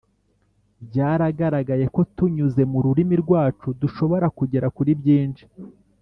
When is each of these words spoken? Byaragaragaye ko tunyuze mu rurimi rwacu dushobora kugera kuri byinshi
Byaragaragaye 0.87 1.85
ko 1.95 2.01
tunyuze 2.15 2.61
mu 2.71 2.79
rurimi 2.85 3.15
rwacu 3.23 3.67
dushobora 3.81 4.27
kugera 4.37 4.67
kuri 4.75 4.91
byinshi 5.01 5.43